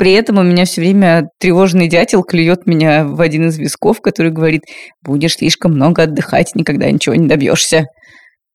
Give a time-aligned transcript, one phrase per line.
[0.00, 4.30] При этом у меня все время тревожный дятел клюет меня в один из висков, который
[4.30, 4.62] говорит,
[5.04, 7.84] будешь слишком много отдыхать, никогда ничего не добьешься.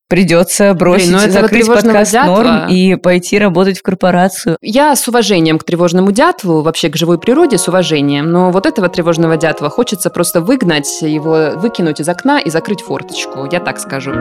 [0.09, 4.57] Придется бросить, Блин, ну закрыть подкаст дятла- норм и пойти работать в корпорацию.
[4.61, 8.89] Я с уважением к тревожному дятлу, вообще к живой природе с уважением, но вот этого
[8.89, 14.13] тревожного дятла хочется просто выгнать, его выкинуть из окна и закрыть форточку, я так скажу.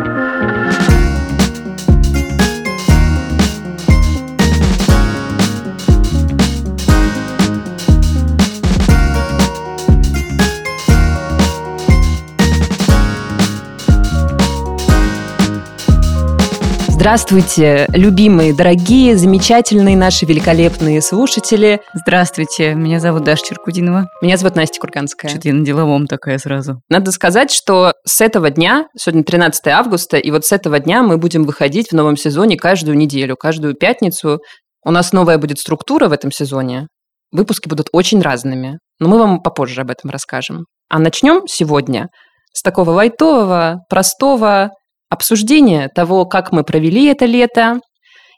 [17.04, 21.82] Здравствуйте, любимые, дорогие, замечательные наши великолепные слушатели.
[21.92, 24.08] Здравствуйте, меня зовут Даша Черкудинова.
[24.22, 25.30] Меня зовут Настя Курганская.
[25.30, 26.80] Что-то я на деловом такая сразу.
[26.88, 31.18] Надо сказать, что с этого дня, сегодня 13 августа, и вот с этого дня мы
[31.18, 34.38] будем выходить в новом сезоне каждую неделю, каждую пятницу.
[34.82, 36.86] У нас новая будет структура в этом сезоне.
[37.32, 40.64] Выпуски будут очень разными, но мы вам попозже об этом расскажем.
[40.88, 42.08] А начнем сегодня
[42.55, 44.70] с такого лайтового, простого
[45.15, 47.81] обсуждения того, как мы провели это лето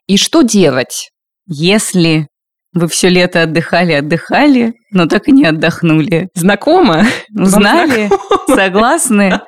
[0.07, 1.11] и что делать.
[1.49, 2.29] Если
[2.73, 6.29] вы все лето отдыхали, отдыхали, но так и не отдохнули.
[6.35, 7.07] Знакомо?
[7.35, 8.11] Узнали?
[8.47, 9.41] Согласны?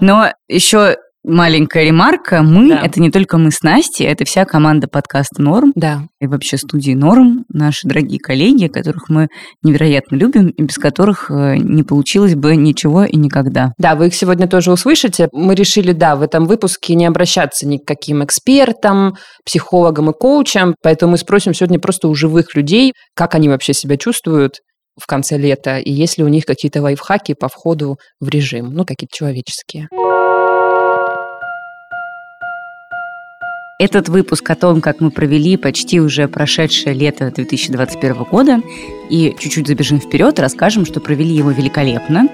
[0.00, 2.42] Но еще маленькая ремарка.
[2.42, 2.80] Мы, Да.
[2.82, 6.02] это не только мы с Настей, это вся команда подкаста «Норм» Да.
[6.20, 9.28] и вообще студии «Норм», наши дорогие коллеги, которых мы
[9.62, 13.72] невероятно любим и без которых э, не получилось бы ничего и никогда.
[13.78, 15.28] Да, вы их сегодня тоже услышите.
[15.32, 20.74] Мы решили, да, в этом выпуске не обращаться ни к каким экспертам, психологам и коучам,
[20.82, 24.56] поэтому мы спросим сегодня просто у живых людей, как они вообще себя чувствуют
[25.00, 28.84] в конце лета, и есть ли у них какие-то лайфхаки по входу в режим, ну,
[28.84, 29.88] какие-то человеческие.
[33.76, 38.60] Этот выпуск о том, как мы провели почти уже прошедшее лето 2021 года,
[39.10, 42.28] и чуть-чуть забежим вперед, расскажем, что провели его великолепно.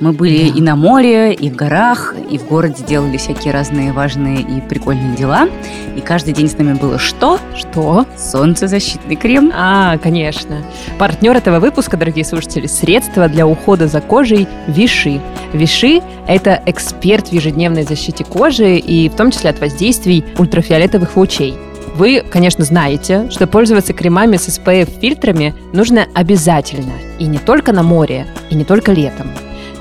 [0.00, 0.58] Мы были Да.
[0.58, 5.16] и на море, и в горах, и в городе делали всякие разные важные и прикольные
[5.16, 5.48] дела.
[5.96, 7.38] И каждый день с нами было что?
[7.56, 8.04] Что?
[8.18, 9.52] Солнцезащитный крем.
[9.54, 10.62] А, конечно.
[10.98, 15.20] Партнер этого выпуска, дорогие слушатели, средства для ухода за кожей Виши.
[15.52, 21.54] Виши– это эксперт в ежедневной защите кожи и в том числе от воздействий ультрафиолетовых лучей.
[21.94, 26.92] Вы, конечно, знаете, что пользоваться кремами с SPF-фильтрами нужно обязательно.
[27.20, 29.28] И не только на море, и не только летом.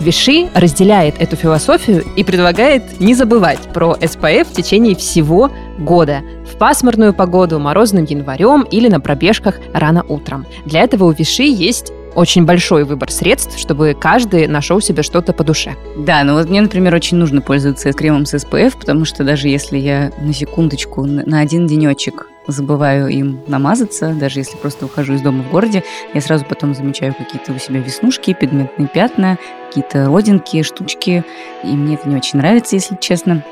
[0.04, 5.50] Виши разделяет эту философию и предлагает не забывать про SPF в течение всего
[5.80, 6.22] года.
[6.46, 10.46] В пасмурную погоду, морозным январем или на пробежках рано утром.
[10.66, 15.44] Для этого у Виши есть очень большой выбор средств, чтобы каждый нашел себе что-то по
[15.44, 15.76] душе.
[15.98, 19.78] Да, ну вот мне, например, очень нужно пользоваться кремом с SPF, потому что даже если
[19.78, 25.44] я на секундочку, на один денечек забываю им намазаться, даже если просто ухожу из дома
[25.44, 25.84] в городе,
[26.14, 29.38] я сразу потом замечаю какие-то у себя веснушки, пигментные пятна,
[29.68, 31.24] какие-то родинки, штучки,
[31.64, 33.44] и мне это не очень нравится, если честно.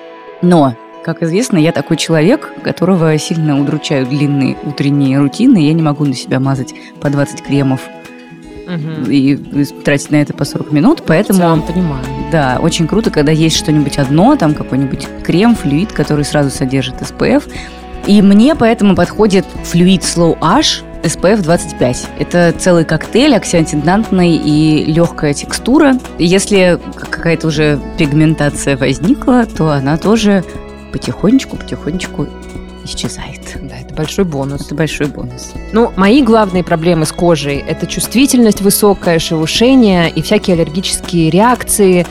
[0.41, 5.57] Но как известно, я такой человек, которого сильно удручают длинные утренние рутины.
[5.57, 7.81] Я не могу на себя мазать по 20 кремов
[9.07, 9.35] и
[9.83, 11.39] тратить на это по 40 минут, поэтому...
[11.61, 12.05] понимаю.
[12.31, 17.51] Да, очень круто, когда есть что-нибудь одно, там какой-нибудь крем, флюид, который сразу содержит SPF.
[18.07, 22.07] И мне поэтому подходит флюид Slow H SPF 25.
[22.19, 25.97] Это целый коктейль антиоксидантный и легкая текстура.
[26.19, 30.43] Если какая-то уже пигментация возникла, то она тоже
[30.91, 32.27] потихонечку-потихонечку
[32.85, 33.57] исчезает.
[33.61, 34.65] Да, это большой бонус.
[34.65, 35.53] Это большой бонус.
[35.71, 42.05] Ну, мои главные проблемы с кожей– это чувствительность высокая, шелушение и всякие аллергические реакции.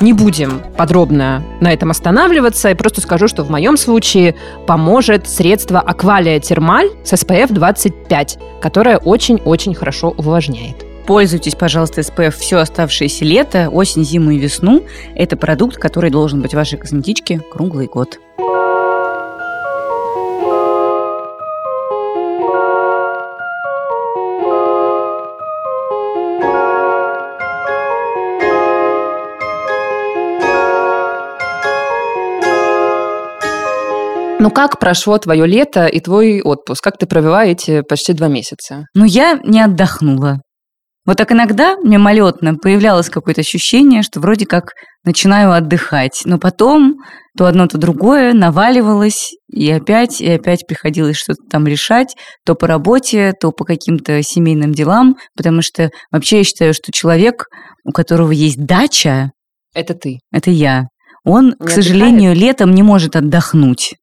[0.00, 2.68] Не будем подробно на этом останавливаться.
[2.68, 4.34] Я просто скажу, что в моем случае
[4.66, 10.84] поможет средство Аквалия Термаль с SPF 25, которое очень-очень хорошо увлажняет.
[11.06, 14.82] Пользуйтесь, пожалуйста, SPF все оставшееся лето, осень, зиму и весну.
[15.14, 18.18] Это продукт, который должен быть в вашей косметичке круглый год.
[34.46, 36.80] Ну как прошло твое лето и твой отпуск?
[36.80, 38.84] Как ты провела эти почти два месяца?
[38.94, 40.40] Но я не отдохнула.
[41.04, 46.94] Вот так иногда мимолетно появлялось какое-то ощущение, что вроде как начинаю отдыхать, но потом
[47.36, 52.14] то одно, то другое наваливалось, и опять, и опять приходилось что-то там решать,
[52.44, 57.46] то по работе, то по каким-то семейным делам, потому что вообще я считаю, что человек,
[57.84, 59.32] у которого есть дача,
[59.74, 60.20] Это ты.
[60.30, 60.84] это я,
[61.24, 63.94] он, Не к сожалению, летом не может отдохнуть.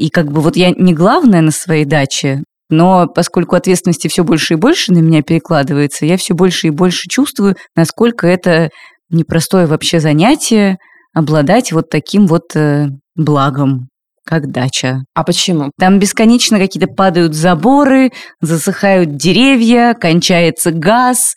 [0.00, 4.54] И как бы вот я не главная на своей даче, Но поскольку ответственности все больше
[4.54, 8.70] и больше на меня перекладывается, я все больше и больше чувствую, насколько это
[9.10, 10.78] непростое вообще занятие
[11.12, 13.88] обладать вот таким вот э, благом,
[14.24, 15.04] как дача.
[15.14, 15.70] А почему?
[15.78, 18.10] Там бесконечно какие-то падают заборы,
[18.40, 21.34] засыхают деревья, кончается газ,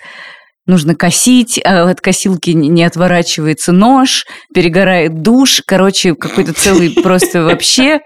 [0.66, 5.62] нужно косить, а от косилки не отворачивается нож, перегорает душ.
[5.66, 8.00] Короче, какой-то целый просто вообще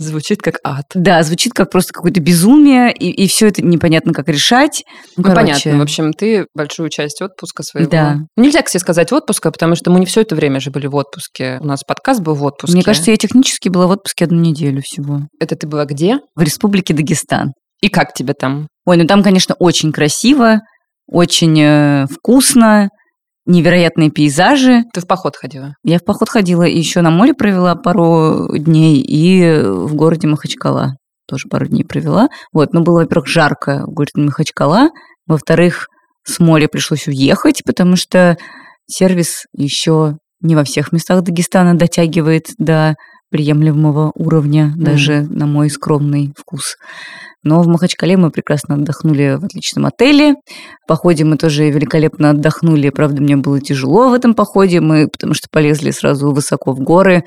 [0.00, 0.86] Звучит как ад.
[0.94, 4.82] Да, звучит как просто какое-то безумие, и, и все это непонятно, как решать.
[5.18, 5.78] Ну, ну понятно.
[5.78, 7.90] В общем, ты большую часть отпуска своего...
[7.90, 8.16] Да.
[8.34, 11.58] Нельзя, кстати, сказать отпуска, потому что мы не все это время же были в отпуске.
[11.60, 12.74] У нас подкаст был в отпуске.
[12.74, 15.20] Мне кажется, я технически была в отпуске одну неделю всего.
[15.38, 16.20] Это ты была где?
[16.34, 17.52] В Республике Дагестан.
[17.82, 18.68] И как тебе там?
[18.86, 20.60] Ой, ну там, конечно, очень красиво,
[21.06, 22.88] очень э, вкусно,
[23.50, 24.84] невероятные пейзажи.
[24.92, 25.74] Ты в поход ходила?
[25.84, 30.96] Я в поход ходила, и еще на море провела пару дней, и в городе Махачкала
[31.26, 32.28] тоже пару дней провела.
[32.52, 34.88] Вот, но было, во-первых, жарко в городе Махачкала,
[35.26, 35.88] во-вторых,
[36.24, 38.36] с моря пришлось уехать, потому что
[38.86, 42.96] сервис еще не во всех местах Дагестана дотягивает до
[43.30, 44.82] приемлемого уровня, mm.
[44.82, 46.76] даже на мой скромный вкус.
[47.42, 50.34] Но в Махачкале мы прекрасно отдохнули в отличном отеле.
[50.84, 52.90] В походе мы тоже великолепно отдохнули.
[52.90, 57.24] Правда, мне было тяжело в этом походе, мы, потому что полезли сразу высоко в горы.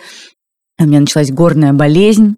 [0.79, 2.35] У меня началась горная болезнь.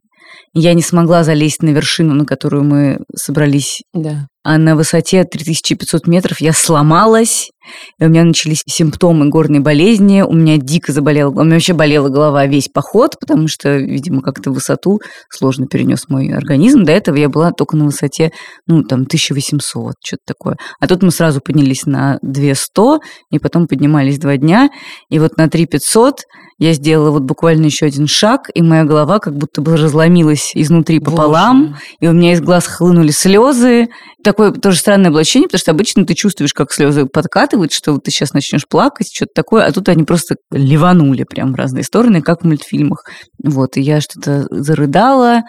[0.53, 3.81] Я не смогла залезть на вершину, на которую мы собрались.
[3.93, 4.27] Да.
[4.45, 7.49] А на высоте 3500 метров я сломалась,
[7.97, 12.09] и у меня начались симптомы горной болезни, у меня дико заболела, у меня вообще болела
[12.09, 15.01] голова весь поход, потому что, видимо, как-то высоту
[15.31, 16.83] сложно перенес мой организм.
[16.83, 18.31] До этого я была только на высоте,
[18.67, 20.57] ну, там, 1800, что-то такое.
[20.79, 22.99] А тут мы сразу поднялись на 200,
[23.31, 24.69] и потом поднимались два дня,
[25.09, 26.21] и вот на 3500
[26.57, 30.99] я сделала вот буквально еще один шаг, и моя голова как будто бы разломилась изнутри
[30.99, 31.79] пополам, Боже.
[31.99, 33.87] и у меня из глаз хлынули слезы.
[34.35, 38.11] Такое тоже странное облачение, потому что обычно ты чувствуешь, как слезы подкатывают, что вот ты
[38.11, 42.41] сейчас начнешь плакать, что-то такое, а тут они просто ливанули прям в разные стороны, как
[42.41, 43.05] в мультфильмах.
[43.41, 45.43] Вот, и я что-то зарыдала,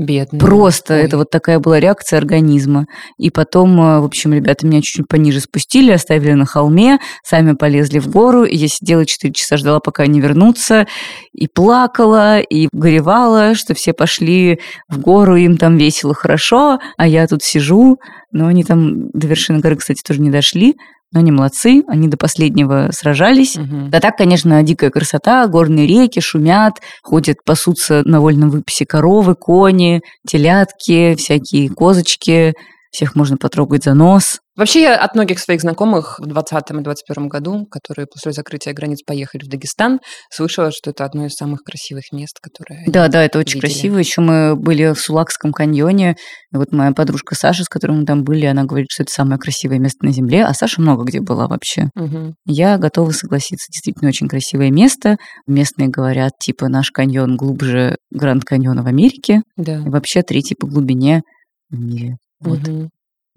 [0.00, 0.40] Бедный.
[0.40, 1.02] Просто Ой.
[1.02, 2.86] это вот такая была реакция организма.
[3.18, 7.98] И потом, э, в общем, ребята меня чуть-чуть пониже спустили, оставили на холме, сами полезли
[7.98, 8.44] в гору.
[8.44, 10.86] И я сидела 4 часа, ждала, пока они вернутся.
[11.34, 17.26] И плакала, и горевала, что все пошли в гору, им там весело, хорошо, а я
[17.26, 17.98] тут сижу.
[18.32, 20.76] Но они там до вершины горы, кстати, тоже не дошли.
[21.12, 23.56] Но они молодцы, они до последнего сражались.
[23.56, 23.88] Угу.
[23.88, 30.02] Да так, конечно, дикая красота, горные реки шумят, ходят, пасутся на вольном выписи коровы, кони,
[30.26, 32.54] телятки, всякие козочки,
[32.92, 34.40] всех можно потрогать за нос.
[34.60, 38.98] Вообще, я от многих своих знакомых в 2020 и 2021 году, которые после закрытия границ
[39.02, 43.38] поехали в Дагестан, слышала, что это одно из самых красивых мест, которые Да, да, это
[43.38, 43.72] очень видели.
[43.72, 43.96] красиво.
[43.96, 46.16] Еще мы были в Сулакском каньоне.
[46.52, 49.38] И вот моя подружка Саша, с которой мы там были, она говорит, что это самое
[49.38, 50.44] красивое место на Земле.
[50.44, 51.88] А Саша много где была вообще.
[51.96, 52.34] Угу.
[52.44, 53.72] Я готова согласиться.
[53.72, 55.16] Действительно, очень красивое место.
[55.46, 59.40] Местные говорят, типа, наш каньон глубже Гранд Каньона в Америке.
[59.56, 59.76] Да.
[59.78, 61.22] И вообще третий по глубине
[61.70, 62.18] в мире.
[62.40, 62.68] Вот.
[62.68, 62.90] Угу.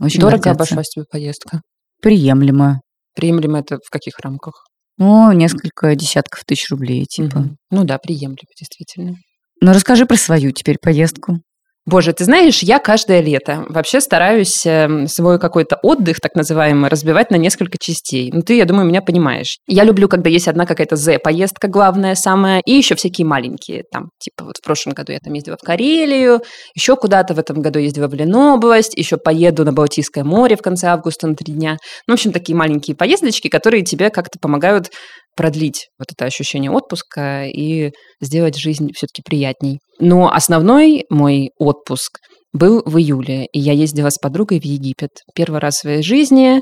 [0.03, 0.61] Очень Дорого гордятся.
[0.63, 1.61] обошлась тебе поездка?
[2.01, 2.81] Приемлемо.
[3.15, 4.65] Приемлемо это в каких рамках?
[4.97, 7.37] Ну, несколько десятков тысяч рублей, типа.
[7.37, 7.49] Угу.
[7.71, 9.15] Ну да, приемлемо, действительно.
[9.61, 11.39] Ну, расскажи про свою теперь поездку.
[11.85, 17.29] Боже, ты знаешь, я каждое лето вообще стараюсь эм, свой какой-то отдых, так называемый, разбивать
[17.29, 18.31] на несколько частей.
[18.31, 19.57] Ну, ты, я думаю, меня понимаешь.
[19.67, 23.83] Я люблю, когда есть одна какая-то Z-поездка главная самая, и еще всякие маленькие.
[23.91, 26.41] Там, типа, вот в прошлом году я там ездила в Карелию,
[26.73, 30.87] еще куда-то в этом году ездила в Ленобласть, еще поеду на Балтийское море в конце
[30.87, 31.77] августа на три дня.
[32.07, 34.89] Ну, в общем, такие маленькие поездочки, которые тебе как-то помогают
[35.35, 39.79] продлить вот это ощущение отпуска и сделать жизнь все-таки приятней.
[39.99, 42.19] Но основной мой отпуск
[42.53, 45.09] был в июле, и я ездила с подругой в Египет.
[45.35, 46.61] Первый раз в своей жизни.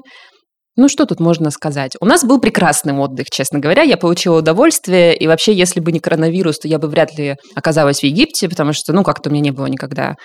[0.78, 1.98] Ну, что тут можно сказать?
[2.00, 3.84] У нас был прекрасный отдых, честно говоря.
[3.84, 8.00] Я получила удовольствие, и вообще, если бы не коронавирус, то я бы вряд ли оказалась
[8.00, 10.16] в Египте, потому что, ну, как-то у меня не было никогда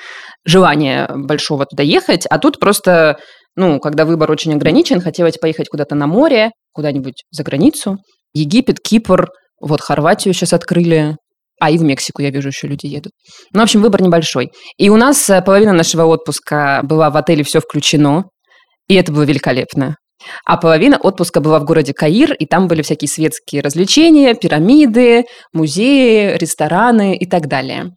[0.44, 2.26] желания большого туда ехать.
[2.30, 3.18] А тут просто,
[3.56, 7.96] ну, когда выбор очень ограничен, хотелось поехать куда-то на море, куда-нибудь за границу.
[8.34, 9.28] Египет, Кипр,
[9.60, 11.16] вот Хорватию сейчас открыли,
[11.60, 13.12] а и в Мексику, я вижу, еще люди едут.
[13.52, 14.50] Ну, в общем, выбор небольшой.
[14.76, 18.24] И у нас э, половина нашего отпуска была в отеле «Все включено»,
[18.88, 19.96] и это было великолепно.
[20.44, 26.36] А половина отпуска была в городе Каир, и там были всякие светские развлечения, пирамиды, музеи,
[26.36, 27.90] рестораны и так далее.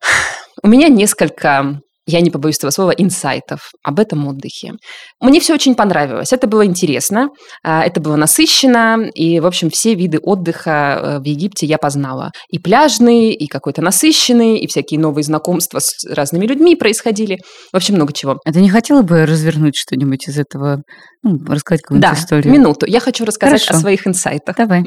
[0.62, 4.72] У меня несколько я не побоюсь этого слова, инсайтов об этом отдыхе.
[5.20, 6.32] Мне все очень понравилось.
[6.32, 7.28] Это было интересно,
[7.62, 12.30] а, это было насыщенно, и, в общем, все виды отдыха э, в Египте я познала.
[12.50, 17.38] И пляжный, и какой-то насыщенный, и всякие новые знакомства с разными людьми происходили.
[17.72, 18.38] В общем, много чего.
[18.44, 20.82] А ты не хотела бы развернуть что-нибудь из этого,
[21.22, 22.52] ну, рассказать какую-нибудь да, историю?
[22.52, 22.86] минуту.
[22.86, 23.78] Я хочу рассказать Хорошо.
[23.78, 24.56] о своих инсайтах.
[24.56, 24.84] Давай.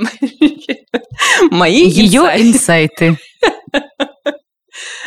[1.52, 3.18] Мои Ее инсайты.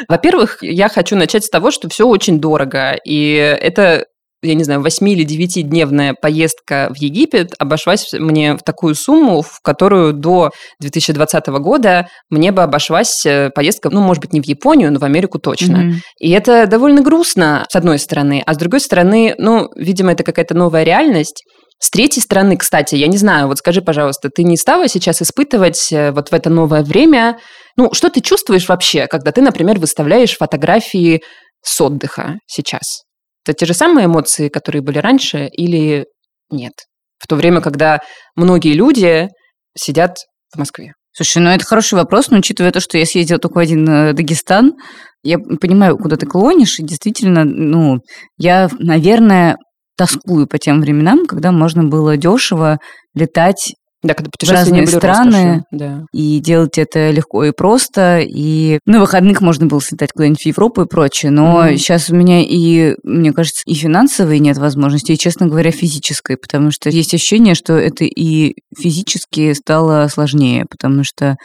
[0.08, 2.96] Во-первых, я хочу начать с того, что все очень дорого.
[3.04, 4.06] И это
[4.42, 9.60] я не знаю, 8 или 9-дневная поездка в Египет обошлась мне в такую сумму, в
[9.62, 10.50] которую до
[10.80, 15.04] 2020 года мне бы обошлась э, поездка, ну, может быть, не в Японию, но в
[15.04, 15.78] Америку точно.
[15.78, 15.94] Мгм.
[16.18, 20.54] И это довольно грустно, с одной стороны, а с другой стороны, ну, видимо, это какая-то
[20.54, 21.44] новая реальность.
[21.82, 25.90] С третьей стороны, кстати, я не знаю, вот скажи, пожалуйста, ты не стала сейчас испытывать
[25.90, 27.38] э, вот в это новое время,
[27.76, 31.22] ну, что ты чувствуешь вообще, когда ты, например, выставляешь фотографии
[31.62, 33.04] с отдыха сейчас?
[33.46, 36.04] Это те же самые эмоции, которые были раньше, или
[36.50, 36.74] нет?
[37.18, 38.00] В то время, когда
[38.36, 39.28] многие люди
[39.74, 40.16] сидят
[40.54, 40.92] в Москве.
[41.12, 44.12] Слушай, ну это хороший вопрос, но учитывая то, что я съездила только в один э,
[44.12, 44.74] Дагестан,
[45.22, 48.00] я понимаю, куда ты клонишь, и действительно, ну,
[48.36, 49.56] я, наверное,
[50.00, 52.78] тоскую по тем временам, когда можно было дешево
[53.14, 55.62] летать Да, когда путешествия разные страны.
[55.70, 56.04] Да.
[56.14, 58.20] и делать это легко и просто.
[58.20, 61.30] И на выходных можно было слетать куда-нибудь в Европу и прочее.
[61.30, 61.76] Но Мгм.
[61.76, 66.38] сейчас у меня и, мне кажется, и финансовой нет возможности, и, честно говоря, физической.
[66.38, 70.64] Потому что есть ощущение, что это и физически стало сложнее.
[70.70, 71.36] Потому что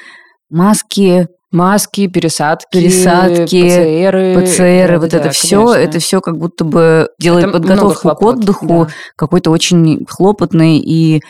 [0.49, 4.41] маски, Маски, пересадки, Пересадки, ПЦРы.
[4.41, 5.81] ПЦР, вот да-да-да, это все, конечно.
[5.81, 8.87] это все как будто бы делает Это подготовку к отдыху да.
[9.15, 11.21] какой-то очень хлопотной и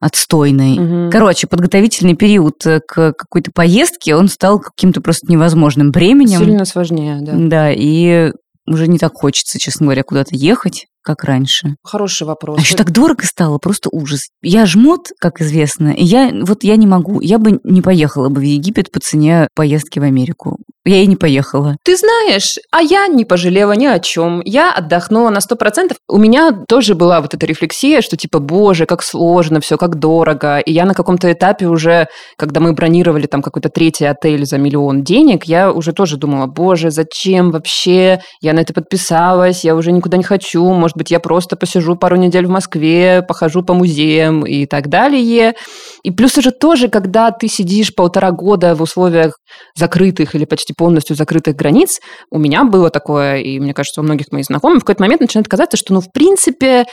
[0.00, 0.78] отстойной.
[0.78, 1.10] Мгм.
[1.10, 6.40] Короче, подготовительный период э, к какой-то поездке, он стал каким-то просто невозможным бременем.
[6.40, 7.32] Сильно сложнее, да.
[7.36, 8.32] Да, и
[8.66, 11.76] уже не так хочется, честно говоря, куда-то ехать, как раньше.
[11.82, 12.58] Хороший вопрос.
[12.58, 14.28] А еще так дорого стало, просто ужас.
[14.42, 17.20] Я жмот, как известно, и я вот я не могу.
[17.20, 20.58] Я бы не поехала бы в Египет по цене поездки в Америку.
[20.86, 21.76] Я и не поехала.
[21.84, 24.40] Ты знаешь, а я не пожалела ни о чем.
[24.44, 25.94] Я отдохнула на 100%.
[26.08, 30.58] У меня тоже была вот эта рефлексия, что типа, боже, как сложно все, как дорого.
[30.58, 35.04] И я на каком-то этапе уже, когда мы бронировали там какой-то третий отель за миллион
[35.04, 38.22] денег, я уже тоже думала, боже, зачем вообще?
[38.40, 40.64] Я на это подписалась, я уже никуда не хочу.
[40.64, 45.54] Может быть, я просто посижу пару недель в Москве, похожу по музеям и так далее.
[46.02, 49.38] И плюс уже тоже, когда ты сидишь полтора года в условиях
[49.74, 51.98] закрытых или почти полностью закрытых границ,
[52.30, 55.48] у меня было такое, и мне кажется, у многих моих знакомых, в какой-то момент начинает
[55.48, 56.84] казаться, что, ну, в принципе,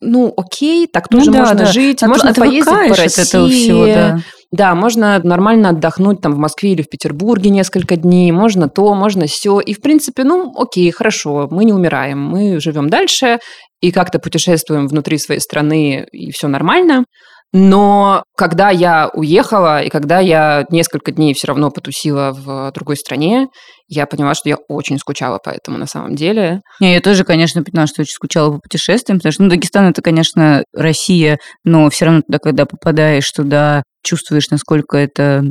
[0.00, 1.66] ну, окей, так Ну тоже да, можно да.
[1.66, 3.20] жить, От- можно поездить по России.
[3.22, 4.18] от этого всего, да.
[4.50, 9.26] Да, можно нормально отдохнуть там в Москве или в Петербурге несколько дней, можно то, можно
[9.26, 9.60] все.
[9.60, 13.40] И, в принципе, ну, окей, хорошо, мы не умираем, мы живем дальше
[13.82, 17.04] и как-то путешествуем внутри своей страны, и все нормально.
[17.52, 23.48] Но когда я уехала, и когда я несколько дней все равно потусила в другой стране,
[23.86, 26.60] я поняла, что я очень скучала по этому на самом деле.
[26.78, 30.02] Не, я тоже, конечно, поняла, что очень скучала по путешествиям, потому что, ну, Дагестан это,
[30.02, 35.42] конечно, Россия, но все равно туда, когда попадаешь туда, чувствуешь, насколько это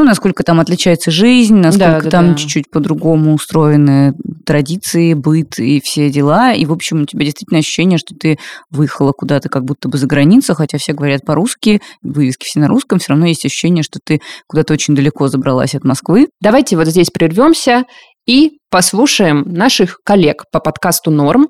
[0.00, 2.34] ну, насколько там отличается жизнь, насколько да, там да.
[2.34, 4.14] чуть-чуть по-другому устроены
[4.46, 6.54] традиции, быт и все дела.
[6.54, 8.38] И, в общем, у тебя действительно ощущение, что ты
[8.70, 12.98] выехала куда-то как будто бы за границу, хотя все говорят по-русски, вывески все на русском,
[12.98, 16.28] все равно есть ощущение, что ты куда-то очень далеко забралась от Москвы.
[16.40, 17.84] Давайте вот здесь прервемся
[18.26, 21.48] и послушаем наших коллег по подкасту «Норм»,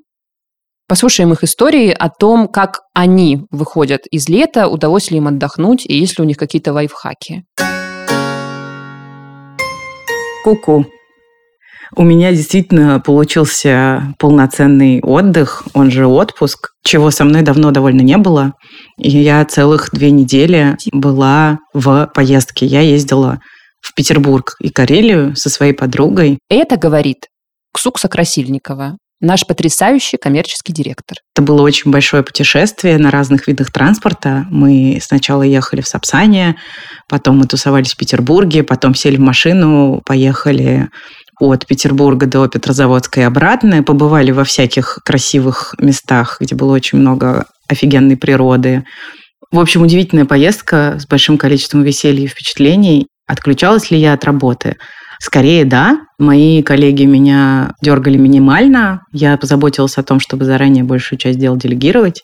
[0.88, 5.96] Послушаем их истории о том, как они выходят из лета, удалось ли им отдохнуть и
[5.96, 7.44] есть ли у них какие-то лайфхаки.
[10.44, 10.86] Ку-ку.
[11.96, 18.16] У меня действительно получился полноценный отдых, он же отпуск, чего со мной давно довольно не
[18.16, 18.52] было.
[18.96, 22.66] И я целых две недели была в поездке.
[22.66, 23.40] Я ездила
[23.80, 26.38] в Петербург и Карелию со своей подругой.
[26.48, 27.26] Это говорит
[27.74, 31.18] Ксукса Красильникова, наш потрясающий коммерческий директор.
[31.34, 34.46] Это было очень большое путешествие на разных видах транспорта.
[34.50, 36.56] Мы сначала ехали в Сапсане,
[37.08, 40.88] потом мы тусовались в Петербурге, потом сели в машину, поехали
[41.38, 47.46] от Петербурга до Петрозаводска и обратно, побывали во всяких красивых местах, где было очень много
[47.68, 48.84] офигенной природы.
[49.50, 53.06] В общем, удивительная поездка с большим количеством веселья и впечатлений.
[53.26, 54.76] Отключалась ли я от работы?
[55.20, 56.00] Скорее, да.
[56.18, 59.02] Мои коллеги меня дергали минимально.
[59.12, 62.22] Я позаботилась о том, чтобы заранее большую часть дел делегировать.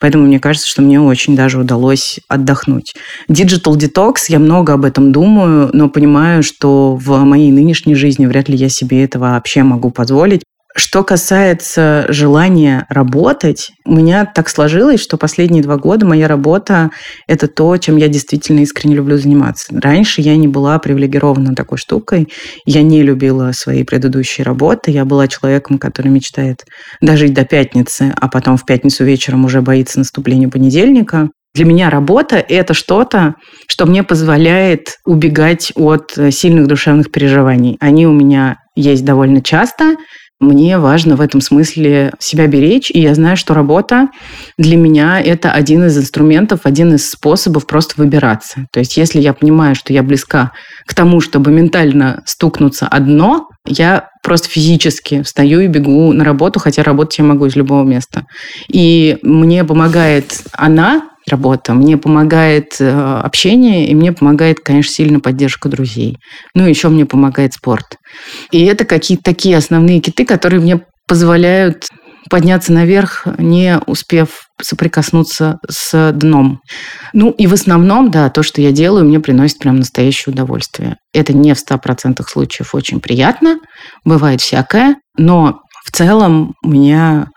[0.00, 2.94] Поэтому мне кажется, что мне очень даже удалось отдохнуть.
[3.30, 8.48] Digital Detox, я много об этом думаю, но понимаю, что в моей нынешней жизни вряд
[8.48, 10.42] ли я себе это вообще могу позволить.
[10.76, 16.90] Что касается желания работать, у меня так сложилось, что последние два года моя работа–
[17.28, 19.72] это то, чем я действительно искренне люблю заниматься.
[19.72, 22.26] Раньше я не была привилегирована такой штукой.
[22.66, 24.90] Я не любила свои предыдущие работы.
[24.90, 26.64] Я была человеком, который мечтает
[27.00, 31.28] дожить до пятницы, а потом в пятницу вечером уже боится наступления понедельника.
[31.54, 33.36] Для меня работа– это что-то,
[33.68, 37.76] что мне позволяет убегать от сильных душевных переживаний.
[37.78, 39.94] Они у меня есть довольно часто–
[40.44, 44.08] мне важно в этом смысле себя беречь, и я знаю, что работа
[44.58, 48.66] для меня это один из инструментов, один из способов просто выбираться.
[48.70, 50.52] То есть если я понимаю, что я близка
[50.86, 56.82] к тому, чтобы ментально стукнуться одно, я просто физически встаю и бегу на работу, хотя
[56.82, 58.26] работать я могу из любого места.
[58.68, 61.74] И мне помогает она, работа.
[61.74, 66.18] Мне помогает э, общение, и мне помогает, конечно, сильно поддержка друзей.
[66.54, 67.98] Ну, еще мне помогает спорт.
[68.50, 71.86] И это какие-то такие основные киты, которые мне позволяют
[72.30, 76.60] подняться наверх, не успев соприкоснуться с дном.
[77.12, 80.96] Ну и в основном, да, то, что я делаю, мне приносит прям настоящее удовольствие.
[81.12, 83.58] Это не в 100% случаев очень приятно,
[84.04, 87.28] бывает всякое, но в целом у меня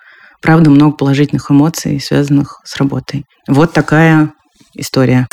[0.48, 3.25] правда много положительных эмоций, связанных с работой.
[3.50, 4.32] Вот такая
[4.75, 5.27] история.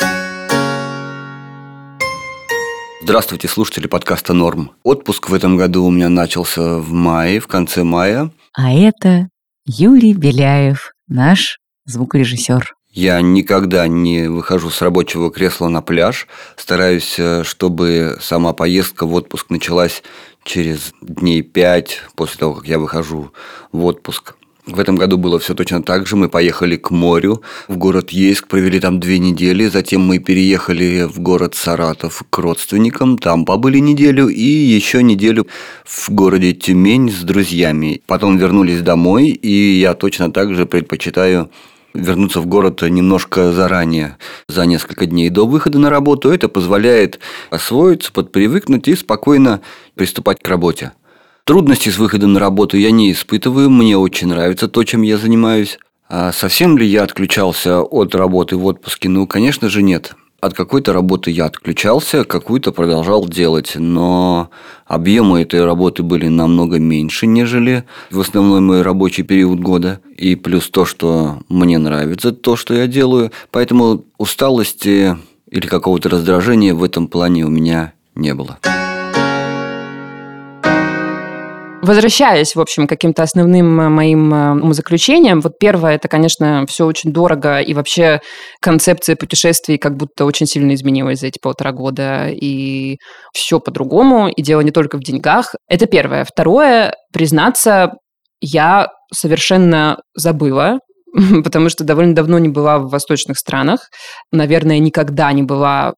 [3.01, 4.71] Здравствуйте, слушатели подкаста «Норм».
[4.83, 8.29] Отпуск в этом году у меня начался в мае, в конце мая.
[8.57, 9.29] А это
[9.65, 12.73] Юрий Беляев, наш звукорежиссер.
[12.91, 16.27] Я никогда не выхожу с рабочего кресла на пляж.
[16.57, 20.03] Стараюсь, э, чтобы сама поездка в отпуск началась
[20.43, 23.31] через дней пять после того, как я выхожу
[23.71, 24.35] в отпуск.
[24.67, 26.15] В этом году было все точно так же.
[26.15, 29.67] Мы поехали к морю, в город Ейск, провели там две недели.
[29.67, 35.45] Затем мы переехали в город Саратов к родственникам, там побыли неделю и еще неделю
[35.83, 38.01] в городе Тюмень с друзьями.
[38.07, 41.51] Потом вернулись домой, и я точно так же предпочитаю
[41.93, 44.17] вернуться в город немножко заранее,
[44.47, 46.31] за несколько дней до выхода на работу.
[46.31, 47.19] Это позволяет
[47.51, 49.61] освоиться, подпривыкнуть и спокойно
[49.93, 50.91] приступать к работе.
[51.45, 55.77] Трудностей с выходом на работу я не испытываю, мне очень нравится то, чем я занимаюсь.
[56.09, 59.09] А совсем ли я отключался от работы в отпуске?
[59.09, 60.15] Ну, конечно же, нет.
[60.41, 64.49] От какой-то работы я отключался, какую-то продолжал делать, но
[64.87, 70.01] объемы этой работы были намного меньше, нежели в основной мой рабочий период года.
[70.17, 73.31] И плюс то, что мне нравится то, что я делаю.
[73.51, 75.15] Поэтому усталости
[75.51, 78.57] или какого-то раздражения в этом плане у меня не было.
[81.85, 86.83] Возвращаясь, в общем, к каким-то основным э, моим э, умозаключениям, вот первое, это, конечно, все
[86.83, 88.21] очень дорого, и вообще
[88.59, 92.97] концепция путешествий как будто очень сильно изменилась за эти полтора года, и
[93.33, 95.53] все по-другому, и дело не только в деньгах.
[95.67, 96.25] Это первое.
[96.25, 97.91] Второе, признаться,
[98.41, 100.79] я совершенно забыла,
[101.43, 103.89] потому что довольно давно не была в восточных странах,
[104.31, 105.93] наверное, никогда не была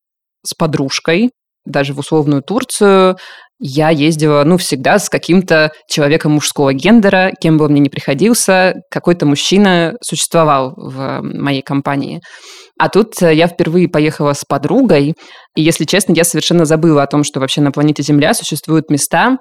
[0.45, 1.31] с подружкой,
[1.63, 3.17] даже в условную Турцию,
[3.59, 8.75] я ездила, ну, всегда с каким-то человеком мужского гендера, кем бы он мне ни приходился,
[8.91, 12.21] какой-то мужчина существовал в моей компании.
[12.79, 15.15] А тут э, я впервые поехала с подругой,
[15.55, 19.37] и, если честно, я совершенно забыла о том, что вообще на планете Земля существуют места,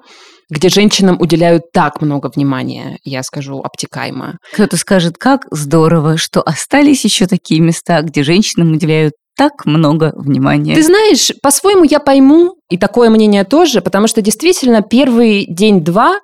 [0.49, 4.37] где женщинам уделяют так много внимания, я скажу обтекаемо.
[4.53, 10.73] Кто-то скажет, как здорово, что остались еще такие места, где женщинам уделяют так много внимания.
[10.73, 16.19] Ты знаешь, по-своему я пойму, и такое мнение тоже, потому что действительно первый день-два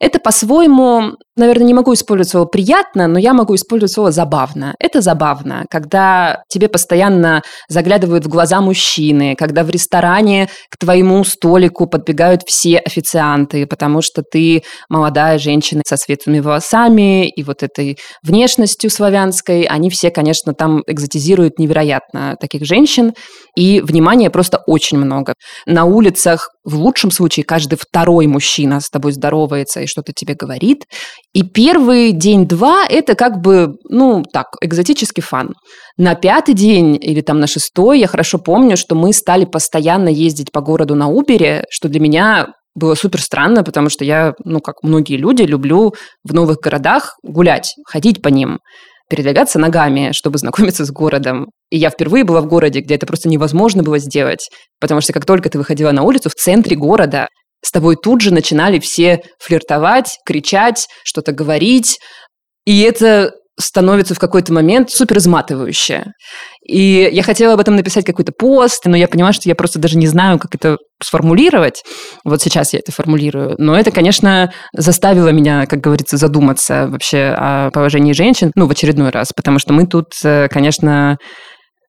[0.00, 4.74] это по-своему, наверное, не могу использовать слово «приятно», но я могу использовать слово «забавно».
[4.78, 11.86] Это забавно, когда тебе постоянно заглядывают в глаза мужчины, когда в ресторане к твоему столику
[11.86, 18.88] подбегают все официанты, потому что ты молодая женщина со светлыми волосами и вот этой внешностью
[18.88, 19.64] славянской.
[19.64, 23.12] Они все, конечно, там экзотизируют невероятно таких женщин,
[23.54, 25.34] и внимания просто очень много.
[25.66, 30.84] На улицах в лучшем случае каждый второй мужчина с тобой здоровается и что-то тебе говорит.
[31.34, 35.54] И первый день-два– это как бы, ну, так, экзотический фан.
[35.96, 40.52] На пятый день или там на шестой я хорошо помню, что мы стали постоянно ездить
[40.52, 44.76] по городу на Убере, что для меня было супер странно, потому что я, ну, как
[44.82, 45.92] многие люди, люблю
[46.24, 48.58] в новых городах гулять, ходить по ним
[49.10, 51.48] передвигаться ногами, чтобы знакомиться с городом.
[51.68, 54.48] И я впервые была в городе, где это просто невозможно было сделать,
[54.80, 57.28] потому что как только ты выходила на улицу в центре города,
[57.62, 61.98] с тобой тут же начинали все флиртовать, кричать, что-то говорить.
[62.64, 66.12] И это становится в какой-то момент супер изматывающее.
[66.66, 69.98] И я хотела об этом написать какой-то пост, но я понимаю, что я просто даже
[69.98, 71.82] не знаю, как это сформулировать.
[72.24, 73.54] Вот сейчас я это формулирую.
[73.58, 79.10] Но это, конечно, заставило меня, как говорится, задуматься вообще о положении женщин, ну, в очередной
[79.10, 81.18] раз, потому что мы тут, э, конечно,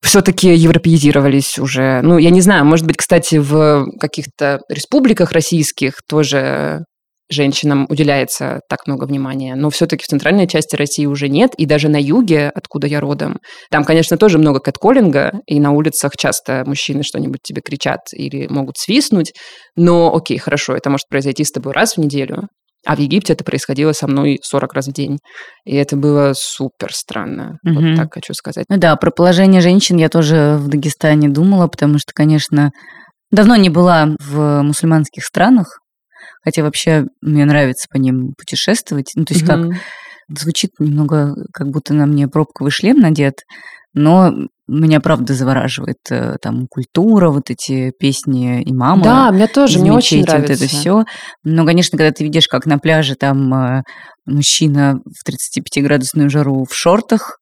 [0.01, 2.01] все-таки европеизировались уже.
[2.01, 6.83] Ну, я не знаю, может быть, кстати, в каких-то республиках российских тоже
[7.31, 9.55] женщинам уделяется так много внимания.
[9.55, 11.51] Но все-таки в центральной части России уже нет.
[11.55, 13.37] И даже на юге, откуда я родом,
[13.69, 18.77] там, конечно, тоже много кэтколлинга, и на улицах часто мужчины что-нибудь тебе кричат или могут
[18.77, 19.33] свистнуть.
[19.75, 22.47] Но окей, хорошо, это может произойти с тобой раз в неделю.
[22.85, 25.19] А в Египте это происходило со мной 40 раз в день.
[25.65, 27.57] И это было супер странно.
[27.63, 27.73] Угу.
[27.73, 28.65] Вот так хочу сказать.
[28.69, 32.71] Ну да, про положение женщин я тоже в Дагестане думала, потому что, конечно,
[33.31, 35.81] давно не была в мусульманских странах,
[36.43, 39.11] Хотя вообще мне нравится по ним путешествовать.
[39.15, 39.51] Ну, то есть угу.
[39.51, 43.43] как звучит немного, как будто на мне пробковый шлем надет,
[43.93, 44.33] но
[44.67, 49.03] меня правда завораживает э, там культура, вот эти песни имама.
[49.03, 50.53] Да, мне тоже, мне очень нравится.
[50.53, 51.03] Вот это все.
[51.43, 53.83] Но, конечно, когда ты видишь, как на пляже там э,
[54.25, 57.39] мужчина в 35-градусную жару в шортах,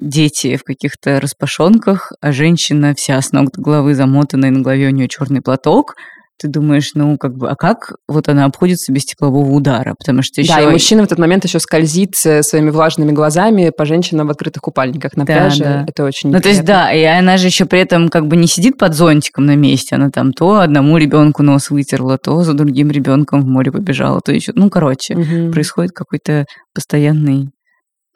[0.00, 4.90] дети в каких-то распашонках, а женщина вся с ног до головы замотанная, на голове у
[4.90, 5.94] нее черный платок,
[6.40, 9.94] ты думаешь, ну, как бы, а как вот она обходится без теплового удара?
[9.98, 10.54] Потому что еще...
[10.54, 14.30] Да, и мужчина в этот момент еще скользит э, своими влажными глазами по женщинам в
[14.30, 15.64] открытых купальниках на да, пляже.
[15.64, 15.84] Да.
[15.86, 18.46] Это очень Ну, то есть, да, и она же еще при этом как бы не
[18.46, 22.90] сидит под зонтиком на месте, она там то одному ребенку нос вытерла, то за другим
[22.90, 24.52] ребенком в море побежала, то еще...
[24.54, 25.52] Ну, короче, угу.
[25.52, 27.50] происходит какой-то постоянный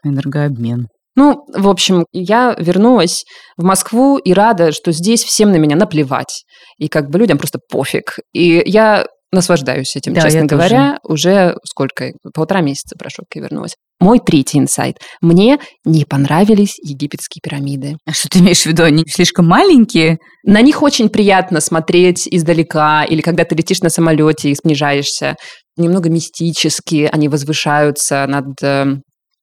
[0.03, 0.89] энергообмен.
[1.17, 3.25] Ну, в общем, я вернулась
[3.57, 6.45] в Москву и рада, что здесь всем на меня наплевать.
[6.79, 8.19] И как бы людям просто пофиг.
[8.33, 10.99] И я наслаждаюсь этим, да, честно говоря.
[11.03, 11.13] Тоже.
[11.13, 12.13] Уже сколько?
[12.33, 13.75] Полтора месяца прошло, как я вернулась.
[14.01, 14.97] Мой третий инсайт.
[15.21, 17.97] Мне не понравились египетские пирамиды.
[18.07, 18.83] А что ты имеешь в виду?
[18.83, 20.19] Они слишком маленькие?
[20.45, 25.37] На них очень приятно смотреть издалека, или когда ты летишь на самолете и снижаешься.
[25.77, 28.97] Немного мистически они возвышаются над э,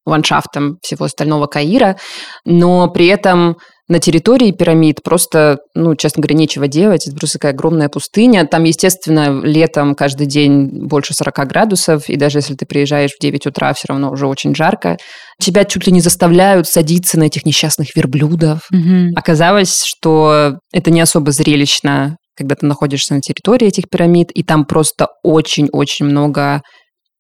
[0.05, 1.97] ландшафтом всего остального Каира,
[2.45, 3.57] но при этом
[3.91, 7.05] на территории пирамид просто, ну, честно говоря, нечего делать.
[7.07, 8.47] Это просто такая огромная пустыня.
[8.47, 13.47] Там, естественно, летом каждый день больше 40 градусов, и даже если ты приезжаешь в 9
[13.47, 14.97] утра, все равно уже очень жарко.
[15.41, 18.61] Тебя чуть ли не заставляют садиться на этих несчастных верблюдов.
[18.71, 19.17] Угу.
[19.17, 24.63] Оказалось, что это не особо зрелищно, когда ты находишься на территории этих пирамид, и там
[24.63, 26.61] просто очень-очень много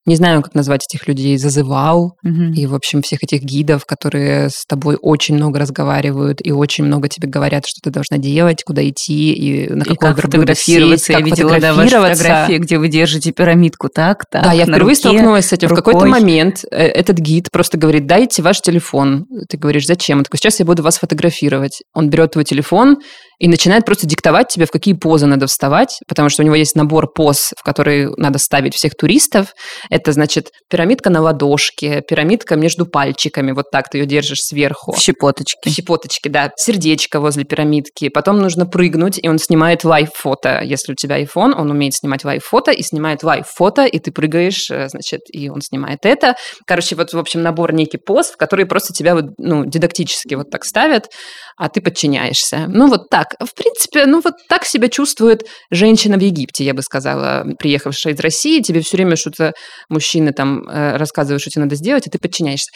[0.05, 2.53] не знаю, как назвать этих людей, зазывал, угу.
[2.55, 7.07] и, в общем, всех этих гидов, которые с тобой очень много разговаривают и очень много
[7.07, 11.05] тебе говорят, что ты должна делать, куда идти, и на какой как фотографироваться.
[11.05, 14.63] Сесть, как я видела да, ваши фотографии, где вы держите пирамидку так, так, Да, я
[14.63, 15.69] впервые руке, столкнулась с этим.
[15.69, 15.81] Рукой.
[15.81, 19.25] В какой-то момент э, этот гид просто говорит, дайте ваш телефон.
[19.49, 20.19] Ты говоришь, зачем?
[20.19, 21.83] Он такой, сейчас я буду вас фотографировать.
[21.93, 22.97] Он берет твой телефон,
[23.41, 26.75] и начинает просто диктовать тебе, в какие позы надо вставать, потому что у него есть
[26.75, 29.55] набор поз, в которые надо ставить всех туристов.
[29.91, 34.93] Это, значит, пирамидка на ладошке, пирамидка между пальчиками, вот так ты ее держишь сверху.
[34.93, 35.69] В щепоточке.
[35.69, 36.51] В щепоточке, да.
[36.55, 38.07] Сердечко возле пирамидки.
[38.07, 40.61] Потом нужно прыгнуть, и он снимает live-фото.
[40.61, 44.87] Если у тебя iPhone, он умеет снимать live-фото, и снимает live-фото, и ты прыгаешь, э,
[44.87, 46.35] значит, и он снимает это.
[46.65, 50.49] Короче, вот, в общем, набор некий поз, в которые просто тебя вот, ну, дидактически вот
[50.49, 51.09] так ставят,
[51.57, 52.65] а ты подчиняешься.
[52.67, 56.81] Ну, вот так в принципе, ну вот так себя чувствует женщина в Египте, я бы
[56.81, 58.61] сказала, приехавшая из России.
[58.61, 59.53] Тебе все время что-то
[59.89, 62.71] мужчины там э, рассказывают, что тебе надо сделать, и ты подчиняешься.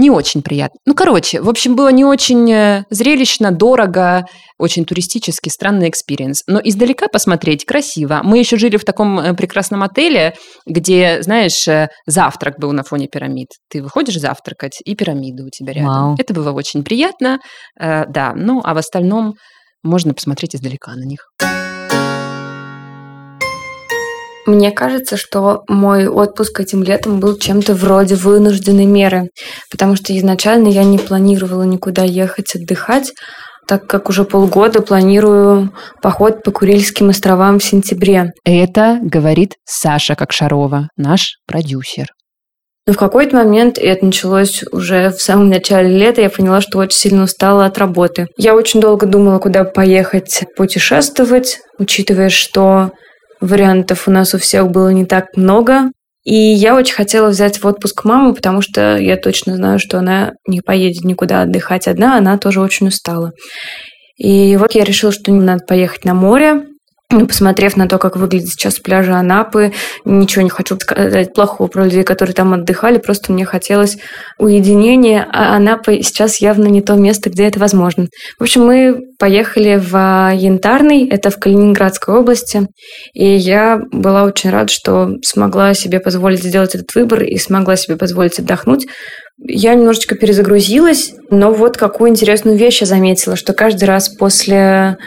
[0.00, 0.78] Не очень приятно.
[0.86, 4.24] Ну, короче, в общем, было не очень э, зрелищно, дорого,
[4.58, 6.42] очень туристический, странный experience.
[6.46, 8.20] Но издалека посмотреть красиво.
[8.24, 10.34] Мы еще жили в таком э, прекрасном отеле,
[10.66, 11.66] где, знаешь,
[12.06, 13.48] завтрак был на фоне пирамид.
[13.68, 15.90] Ты выходишь завтракать, и пирамиды у тебя рядом.
[15.90, 16.16] Вау.
[16.18, 17.38] Это было очень приятно,
[17.78, 18.32] да.
[18.34, 19.34] Ну, а в остальном
[19.82, 21.20] можно посмотреть издалека на них.
[24.50, 29.28] Мне кажется, что мой отпуск этим летом был чем-то вроде вынужденной меры,
[29.70, 33.12] потому что изначально я не планировала никуда ехать отдыхать,
[33.68, 38.32] так как уже полгода планирую поход по Курильским островам в сентябре.
[38.44, 42.08] Это говорит Саша Кокшарова, наш продюсер.
[42.88, 46.78] Но в какой-то момент, и это началось уже в самом начале лета, я поняла, что
[46.78, 48.26] очень сильно устала от работы.
[48.36, 52.90] Я очень долго думала, куда поехать путешествовать, учитывая, что
[53.40, 55.90] вариантов у нас у всех было не так много.
[56.24, 60.32] И я очень хотела взять в отпуск маму, потому что я точно знаю, что она
[60.46, 63.32] не поедет никуда отдыхать одна, она тоже очень устала.
[64.16, 66.66] И вот я решила, что надо поехать на море,
[67.10, 69.72] посмотрев на то, как выглядит сейчас пляжа Анапы,
[70.04, 73.98] ничего не хочу сказать плохого про людей, которые там отдыхали, просто мне хотелось
[74.38, 78.06] уединения, а Анапа сейчас явно не то место, где это возможно.
[78.38, 79.94] В общем, мы поехали в
[80.34, 82.68] Янтарный, это в Калининградской области,
[83.12, 87.96] и я была очень рада, что смогла себе позволить сделать этот выбор и смогла себе
[87.96, 88.86] позволить отдохнуть,
[89.42, 94.98] я немножечко перезагрузилась, но вот какую интересную вещь я заметила, что каждый раз после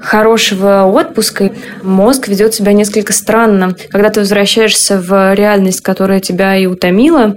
[0.00, 3.74] хорошего отпуска мозг ведет себя несколько странно.
[3.90, 7.36] Когда ты возвращаешься в реальность, которая тебя и утомила,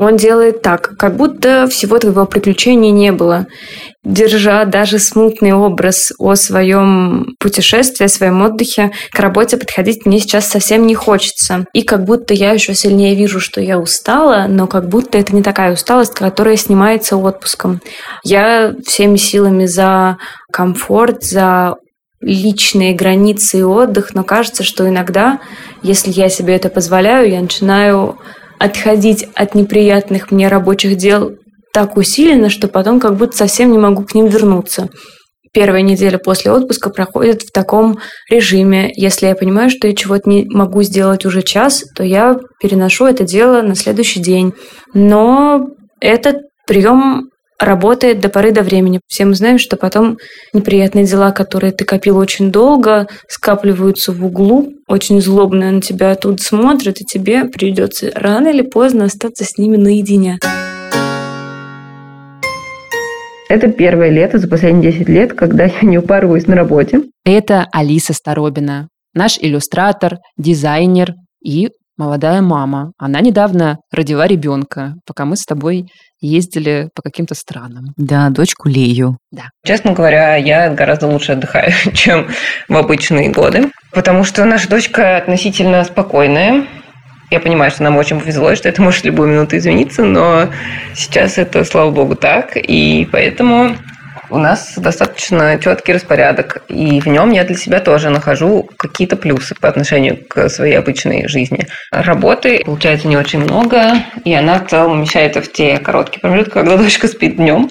[0.00, 3.46] он делает так, как будто всего твоего приключения не было.
[4.02, 10.46] Держа даже смутный образ о своем путешествии, о своем отдыхе, к работе подходить мне сейчас
[10.46, 11.66] совсем не хочется.
[11.74, 15.42] И как будто я еще сильнее вижу, что я устала, но как будто это не
[15.42, 17.82] такая усталость, которая снимается отпуском.
[18.24, 20.16] Я всеми силами за
[20.50, 21.74] комфорт, за
[22.20, 25.40] личные границы и отдых, но кажется, что иногда,
[25.82, 28.18] если я себе это позволяю, я начинаю
[28.58, 31.32] отходить от неприятных мне рабочих дел
[31.72, 34.88] так усиленно, что потом как будто совсем не могу к ним вернуться.
[35.52, 38.92] Первая неделя после отпуска проходит в таком режиме.
[38.94, 43.24] Если я понимаю, что я чего-то не могу сделать уже час, то я переношу это
[43.24, 44.52] дело на следующий день.
[44.94, 45.66] Но
[46.00, 46.36] этот
[46.68, 47.30] прием
[47.60, 49.00] работает до поры до времени.
[49.06, 50.18] Все мы знаем, что потом
[50.52, 56.40] неприятные дела, которые ты копил очень долго, скапливаются в углу, очень злобно на тебя тут
[56.40, 60.38] смотрят, и тебе придется рано или поздно остаться с ними наедине.
[63.48, 67.02] Это первое лето за последние 10 лет, когда я не упарываюсь на работе.
[67.24, 72.92] Это Алиса Старобина, наш иллюстратор, дизайнер и молодая мама.
[72.98, 75.84] Она недавно родила ребенка, пока мы с тобой
[76.22, 77.92] ездили по каким-то странам.
[77.98, 79.18] Да, дочку Лею.
[79.30, 79.50] Да.
[79.64, 82.28] Честно говоря, я гораздо лучше отдыхаю, чем
[82.68, 86.66] в обычные годы, потому что наша дочка относительно спокойная.
[87.30, 90.48] Я понимаю, что нам очень повезло, что это может в любую минуту измениться, но
[90.94, 92.56] сейчас это, слава богу, так.
[92.56, 93.76] И поэтому
[94.30, 99.54] у нас достаточно четкий распорядок, и в нем я для себя тоже нахожу какие-то плюсы
[99.54, 101.66] по отношению к своей обычной жизни.
[101.90, 106.76] Работы получается не очень много, и она в целом умещается в те короткие промежутки, когда
[106.78, 107.70] дочка спит днем.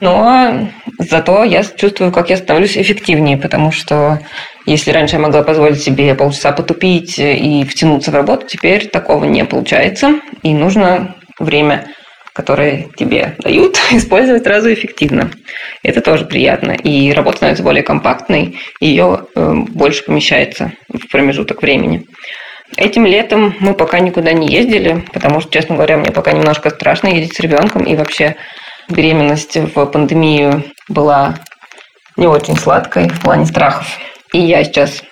[0.00, 4.20] Но зато я чувствую, как я становлюсь эффективнее, потому что
[4.64, 9.44] если раньше я могла позволить себе полчаса потупить и втянуться в работу, теперь такого не
[9.44, 11.86] получается, и нужно время
[12.38, 15.32] которые тебе дают, использовать сразу эффективно.
[15.82, 16.70] Это тоже приятно.
[16.70, 22.06] И работа становится более компактной, и ее э, больше помещается в промежуток времени.
[22.76, 27.08] Этим летом мы пока никуда не ездили, потому что, честно говоря, мне пока немножко страшно
[27.08, 28.36] ездить с ребенком, и вообще
[28.88, 31.40] беременность в пандемию была
[32.16, 33.98] не очень сладкой в плане страхов.
[34.32, 35.02] И я сейчас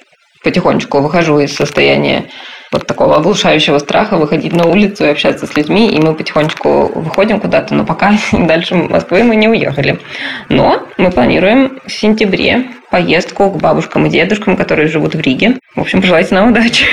[0.44, 2.26] потихонечку выхожу из состояния
[2.72, 7.40] вот такого оглушающего страха выходить на улицу и общаться с людьми, и мы потихонечку выходим
[7.40, 10.00] куда-то, но пока дальше Москвы мы не уехали.
[10.48, 15.58] Но мы планируем в сентябре поездку к бабушкам и дедушкам, которые живут в Риге.
[15.74, 16.86] В общем, пожелайте нам удачи.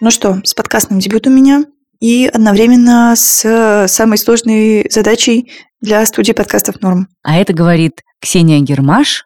[0.00, 1.64] Ну что, с подкастным дебют у меня
[2.00, 7.08] и одновременно с самой сложной задачей для студии подкастов «Норм».
[7.22, 9.24] А это говорит Ксения Гермаш,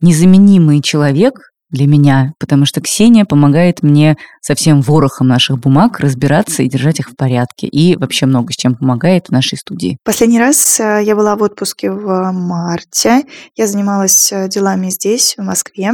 [0.00, 6.62] незаменимый человек, для меня, потому что Ксения помогает мне со всем ворохом наших бумаг разбираться
[6.62, 7.66] и держать их в порядке.
[7.66, 9.98] И вообще много с чем помогает в нашей студии.
[10.04, 13.24] Последний раз э, я была в отпуске в марте.
[13.56, 15.92] Я занималась э, делами здесь, в Москве.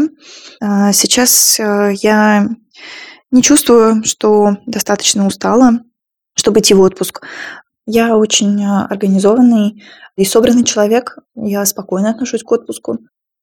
[0.63, 2.49] Э, сейчас я
[3.31, 5.81] не чувствую, что достаточно устала,
[6.35, 7.23] чтобы идти в отпуск.
[7.87, 9.83] Я очень организованный
[10.17, 11.19] и собранный человек.
[11.35, 12.99] Я спокойно отношусь к отпуску.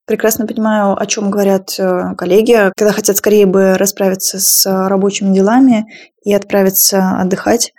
[0.05, 5.85] Прекрасно понимаю, о чем говорят э, коллеги, когда хотят скорее бы расправиться с рабочими делами
[6.25, 7.71] и отправиться отдыхать.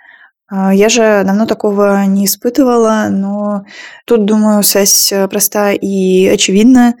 [0.47, 3.65] А, я же давно такого не испытывала, но
[4.07, 6.95] тут, думаю, связь проста и очевидна.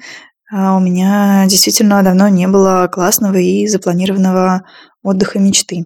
[0.53, 4.63] А, у меня действительно давно не было классного и запланированного
[5.01, 5.85] отдыха мечты.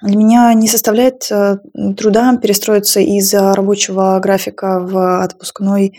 [0.00, 1.58] Для меня не составляет э,
[1.96, 5.94] труда перестроиться из рабочего графика в отпускной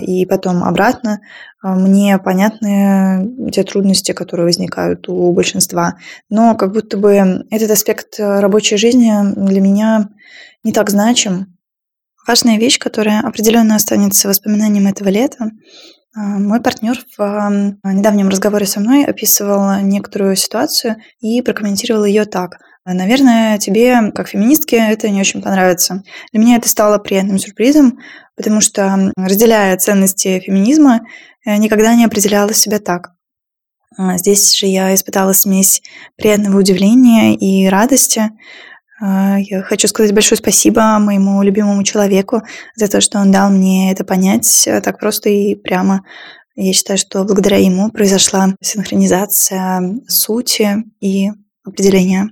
[0.00, 1.20] и потом обратно.
[1.62, 5.98] А, мне понятны те трудности, которые возникают у большинства,
[6.28, 10.10] но как будто бы этот аспект рабочей жизни для меня
[10.62, 11.56] не так значим.
[12.26, 15.50] Важная вещь, которая определенно останется воспоминанием этого лета,
[16.16, 17.50] а, мой партнер в
[17.84, 22.58] недавнем разговоре со мной описывал некоторую ситуацию и прокомментировал ее так.
[22.86, 26.02] Наверное, тебе, как феминистке, это не очень понравится.
[26.32, 27.98] Для меня это стало приятным сюрпризом,
[28.36, 31.00] потому что, разделяя ценности феминизма,
[31.46, 33.14] никогда не определяла себя так.
[33.96, 35.82] А здесь же я испытала смесь
[36.16, 38.30] приятного удивления и радости.
[39.00, 42.42] А, я хочу сказать большое спасибо моему любимому человеку
[42.74, 46.04] за то, что он дал мне это понять так просто и прямо.
[46.56, 51.30] Я считаю, что благодаря ему произошла синхронизация сути и
[51.64, 52.30] определения.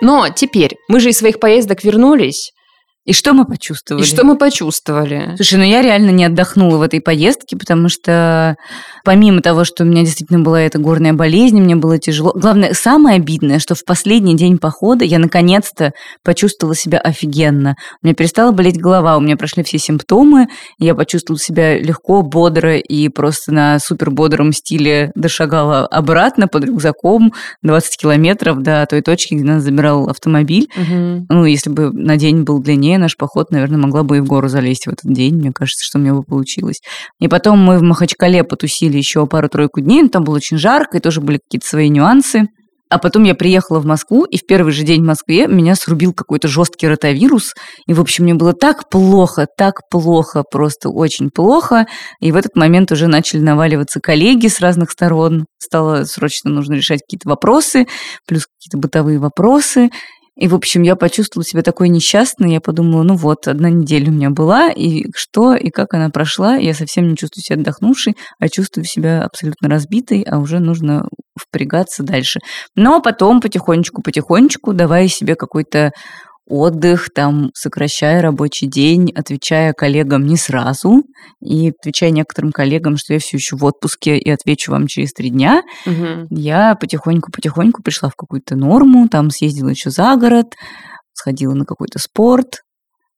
[0.00, 2.52] Но теперь мы же из своих поездок вернулись,
[3.08, 4.02] и что мы почувствовали?
[4.02, 5.32] И что мы почувствовали?
[5.36, 8.54] Слушай, ну я реально не отдохнула в этой поездке, потому что
[9.02, 12.32] помимо того, что у меня действительно была эта горная болезнь, мне было тяжело.
[12.34, 15.92] Главное, самое обидное, что в последний день похода я наконец-то
[16.22, 17.76] почувствовала себя офигенно.
[18.02, 22.76] У меня перестала болеть голова, у меня прошли все симптомы, я почувствовала себя легко, бодро
[22.76, 29.32] и просто на супер бодром стиле дошагала обратно под рюкзаком 20 километров до той точки,
[29.32, 30.68] где нас забирал автомобиль.
[30.76, 31.26] Угу.
[31.30, 34.48] Ну, если бы на день был длиннее, наш поход, наверное, могла бы и в гору
[34.48, 35.36] залезть в этот день.
[35.36, 36.80] Мне кажется, что у меня бы получилось.
[37.20, 40.08] И потом мы в Махачкале потусили еще пару-тройку дней.
[40.08, 42.48] Там было очень жарко, и тоже были какие-то свои нюансы.
[42.90, 46.14] А потом я приехала в Москву, и в первый же день в Москве меня срубил
[46.14, 47.54] какой-то жесткий ротавирус.
[47.86, 51.86] И, в общем, мне было так плохо, так плохо, просто очень плохо.
[52.20, 55.44] И в этот момент уже начали наваливаться коллеги с разных сторон.
[55.58, 57.86] Стало срочно нужно решать какие-то вопросы,
[58.26, 59.90] плюс какие-то бытовые вопросы.
[60.38, 62.52] И, в общем, я почувствовала себя такой несчастной.
[62.52, 66.54] Я подумала, ну вот, одна неделя у меня была, и что, и как она прошла.
[66.54, 72.04] Я совсем не чувствую себя отдохнувшей, а чувствую себя абсолютно разбитой, а уже нужно впрягаться
[72.04, 72.38] дальше.
[72.76, 75.90] Но потом потихонечку-потихонечку, давая себе какой-то
[76.48, 81.02] отдых, там, сокращая рабочий день, отвечая коллегам не сразу,
[81.40, 85.30] и отвечая некоторым коллегам, что я все еще в отпуске и отвечу вам через три
[85.30, 86.26] дня, угу.
[86.30, 90.54] я потихоньку-потихоньку пришла в какую-то норму, там съездила еще за город,
[91.12, 92.60] сходила на какой-то спорт,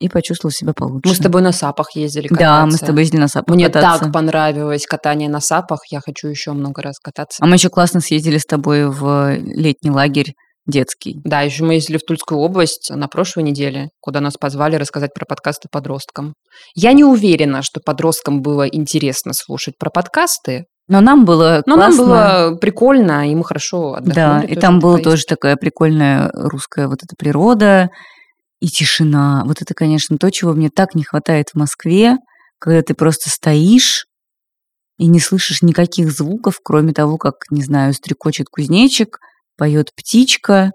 [0.00, 1.10] и почувствовала себя получше.
[1.10, 2.46] Мы с тобой на сапах ездили кататься.
[2.46, 4.04] Да, мы с тобой ездили на сапах Мне кататься.
[4.04, 5.80] так понравилось катание на сапах.
[5.90, 7.36] Я хочу еще много раз кататься.
[7.42, 10.32] А мы еще классно съездили с тобой в летний лагерь
[10.66, 11.20] детский.
[11.24, 15.24] Да, еще мы ездили в Тульскую область на прошлой неделе, куда нас позвали рассказать про
[15.24, 16.34] подкасты подросткам.
[16.74, 21.96] Я не уверена, что подросткам было интересно слушать про подкасты, но нам было Но классно.
[21.96, 24.14] нам было прикольно, и мы хорошо отдохнули.
[24.14, 27.90] Да, и там была тоже такая прикольная русская вот эта природа
[28.58, 29.44] и тишина.
[29.46, 32.16] Вот это, конечно, то, чего мне так не хватает в Москве,
[32.58, 34.06] когда ты просто стоишь
[34.98, 39.18] и не слышишь никаких звуков, кроме того, как, не знаю, стрекочет кузнечик–
[39.60, 40.70] поет птичка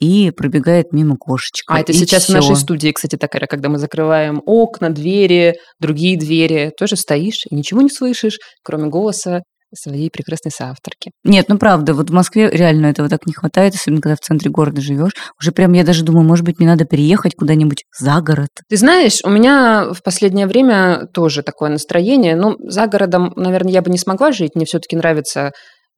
[0.00, 1.72] и пробегает мимо кошечка.
[1.72, 2.32] А это сейчас всё.
[2.32, 7.54] в нашей студии, кстати, такая, когда мы закрываем окна, двери, другие двери, тоже стоишь и
[7.54, 9.42] ничего не слышишь, кроме голоса
[9.76, 11.10] своей прекрасной соавторки.
[11.24, 14.50] Нет, ну правда, вот в Москве реально этого так не хватает, особенно когда в центре
[14.50, 15.12] города живешь.
[15.40, 18.50] Уже прям я даже думаю, может быть, мне надо переехать куда-нибудь за город.
[18.68, 22.36] Ты знаешь, у меня в последнее время тоже такое настроение.
[22.36, 24.54] Ну, за городом, наверное, я бы не смогла жить.
[24.54, 25.52] Мне все-таки нравится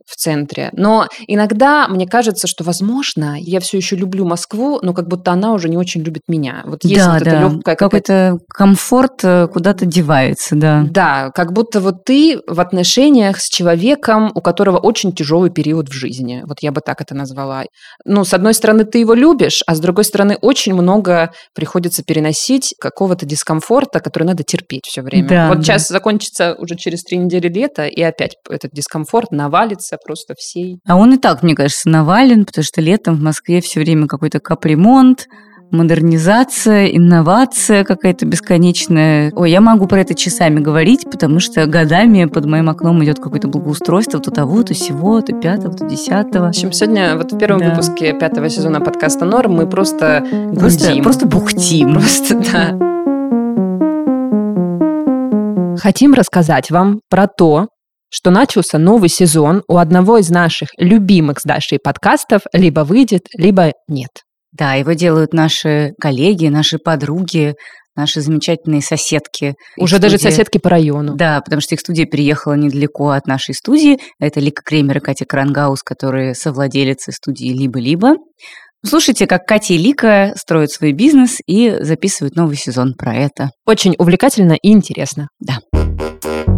[0.07, 0.71] в центре.
[0.73, 5.53] Но иногда мне кажется, что, возможно, я все еще люблю Москву, но как будто она
[5.53, 6.63] уже не очень любит меня.
[6.65, 7.31] Вот есть да, вот да.
[7.31, 10.85] эта легкая какой-то комфорт э, куда-то девается, да.
[10.89, 15.93] Да, как будто вот ты в отношениях с человеком, у которого очень тяжелый период в
[15.93, 16.43] жизни.
[16.47, 17.65] Вот я бы так это назвала.
[18.05, 22.75] Ну, с одной стороны, ты его любишь, а с другой стороны, очень много приходится переносить
[22.81, 25.29] какого-то дискомфорта, который надо терпеть все время.
[25.29, 25.63] Да, вот да.
[25.65, 30.79] сейчас закончится уже через три недели лето, и опять этот дискомфорт навалится просто всей.
[30.87, 34.41] А он и так, мне кажется, навален, потому что летом в Москве все время какой-то
[34.41, 35.27] капремонт,
[35.73, 39.33] модернизация, инновация какая-то бесконечная.
[39.35, 43.49] Ой, я могу про это часами говорить, потому что годами под моим окном идет какое-то
[43.49, 46.47] благоустройство, то того, то сего, то пятого, то десятого.
[46.47, 47.71] В общем, сегодня вот в первом Да.
[47.71, 51.03] выпуске пятого сезона подкаста «Норм» мы просто Просто, гудим.
[51.03, 51.95] просто бухтим.
[51.95, 52.79] Просто, да.
[55.79, 57.69] Хотим рассказать вам про то,
[58.09, 63.73] что начался новый сезон у одного из наших любимых с Дашей подкастов либо выйдет, либо
[63.89, 64.11] нет.
[64.53, 67.55] Да, его делают наши коллеги, наши подруги,
[67.95, 69.55] наши замечательные соседки.
[69.77, 71.15] Их Уже даже студия- соседки по району.
[71.17, 73.99] Да, потому что их студия переехала недалеко от нашей студии.
[74.19, 78.15] Это Лика Кремер и Катя Крангаус, которые совладелицы студии «Либо-либо».
[78.85, 83.51] Слушайте, как Катя и Лика строят свой бизнес и записывают новый сезон про это.
[83.65, 85.29] Очень увлекательно и интересно.
[85.41, 85.59] Да.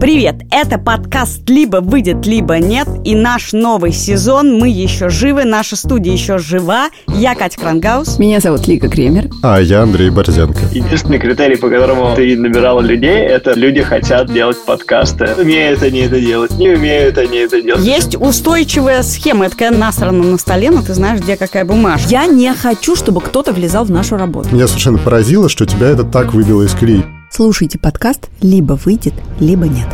[0.01, 0.37] Привет!
[0.53, 6.13] Это подкаст «Либо выйдет, либо нет» и наш новый сезон «Мы еще живы», наша студия
[6.13, 6.91] еще жива.
[7.09, 8.19] Я Катя Крангаус.
[8.19, 9.29] Меня зовут Лика Кремер.
[9.43, 10.61] А я Андрей Борзенко.
[10.73, 15.31] Единственный критерий, по которому ты набирала людей, это люди хотят делать подкасты.
[15.37, 17.85] Умеют они это делать, не умеют они это делать.
[17.85, 19.47] Есть устойчивая схема.
[19.47, 22.09] Это когда насрано на столе, но ты знаешь, где какая бумажка.
[22.09, 24.55] Я не хочу, чтобы кто-то влезал в нашу работу.
[24.55, 27.05] Меня совершенно поразило, что тебя это так выбило из колеи.
[27.31, 29.87] Слушайте подкаст «Либо выйдет, либо нет».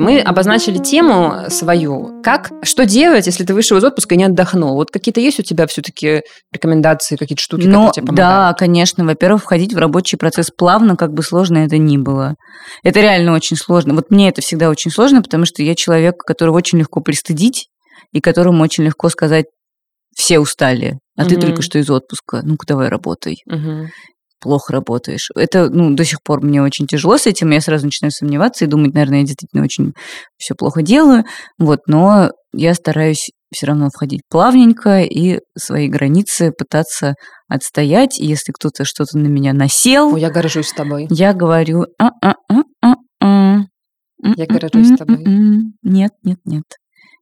[0.00, 2.22] Мы обозначили тему свою.
[2.22, 4.74] Как, что делать, если ты вышел из отпуска и не отдохнул?
[4.74, 8.16] Вот какие-то есть у тебя все-таки рекомендации, какие-то штуки, Ну, которые тебе помогают?
[8.16, 9.04] да, конечно.
[9.04, 12.36] Во-первых, входить в рабочий процесс плавно, как бы сложно это ни было.
[12.82, 13.94] Это реально очень сложно.
[13.94, 17.68] Вот мне это всегда очень сложно, потому что я человек, которого очень легко пристыдить,
[18.12, 19.46] и которому очень легко сказать,
[20.18, 21.40] все устали, а ты Мгм.
[21.42, 22.42] только что из отпуска.
[22.42, 23.36] Ну-ка, давай работай.
[23.46, 23.88] Мгм.
[24.40, 25.30] Плохо работаешь.
[25.36, 27.50] Это, ну, до сих пор мне очень тяжело с этим.
[27.50, 29.92] Я сразу начинаю сомневаться и думать, наверное, я действительно очень
[30.36, 31.24] все плохо делаю.
[31.58, 37.14] Вот, но я стараюсь все равно входить плавненько и свои границы пытаться
[37.48, 38.18] отстоять.
[38.20, 41.06] И если кто-то что-то на меня насел, Ой, я горжусь тобой.
[41.10, 43.60] я говорю, «А-а-а-а-а.
[44.36, 45.24] Я горжусь тобой.
[45.82, 46.64] Нет, нет, нет.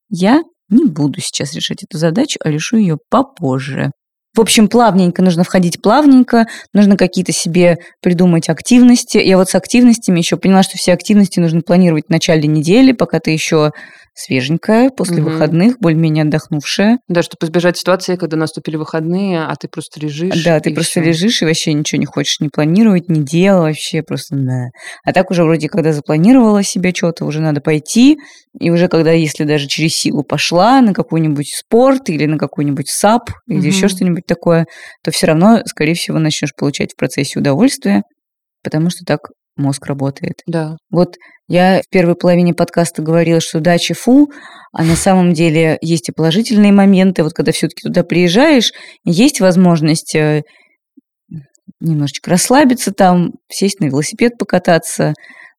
[0.09, 3.91] Я не буду сейчас решать эту задачу, а решу ее попозже.
[4.37, 9.17] В общем, плавненько, нужно входить плавненько, нужно какие-то себе придумать активности.
[9.17, 13.19] Я вот с активностями еще поняла, что все активности нужно планировать в начале недели, пока
[13.19, 13.71] ты еще
[14.17, 15.25] свеженькая, после Мгм.
[15.25, 16.99] выходных, более-менее отдохнувшая.
[17.07, 20.43] Да, чтобы избежать ситуации, когда наступили выходные, а ты просто лежишь.
[20.43, 21.03] Да, ты просто всё.
[21.03, 24.69] лежишь и вообще ничего не хочешь не планировать, не делать, вообще просто да.
[25.05, 28.17] А так уже вроде, когда запланировала себе что-то, уже надо пойти,
[28.59, 33.31] и уже когда, если даже через силу пошла на какой-нибудь спорт или на какой-нибудь САП
[33.49, 33.89] или еще Мгм.
[33.97, 34.67] что-нибудь такое,
[35.05, 38.03] то все равно, скорее всего, начнешь получать в процессе удовольствие,
[38.64, 39.21] потому что так
[39.57, 40.43] мозг работает.
[40.47, 40.77] Да.
[40.91, 41.17] Вот
[41.49, 44.31] я в первой половине подкаста говорила, что дача фу,
[44.73, 47.23] а на самом деле есть и положительные моменты.
[47.23, 48.73] Вот когда все-таки туда приезжаешь,
[49.05, 50.43] есть возможность э,
[51.81, 55.15] немножечко расслабиться там, сесть на велосипед покататься,